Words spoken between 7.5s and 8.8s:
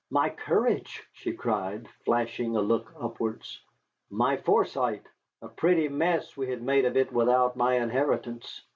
my inheritance.